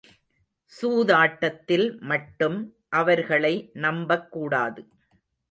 [0.71, 2.57] சூதாட்டத்தில் மட்டும்
[2.89, 3.53] அவர்களை
[3.81, 4.81] நம்பக்கூடாது.